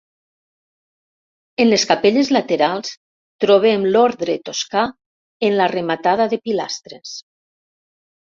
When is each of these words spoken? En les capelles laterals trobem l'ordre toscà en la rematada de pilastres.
En 1.65 1.67
les 1.73 1.83
capelles 1.89 2.29
laterals 2.35 2.93
trobem 3.45 3.85
l'ordre 3.89 4.37
toscà 4.49 4.87
en 5.49 5.57
la 5.61 5.67
rematada 5.75 6.27
de 6.33 6.43
pilastres. 6.49 7.13